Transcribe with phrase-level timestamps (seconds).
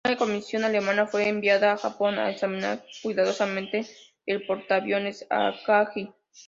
[0.07, 3.85] Una comisión alemana fue enviada a Japón a examinar cuidadosamente
[4.25, 6.09] el portaaviones Akagi.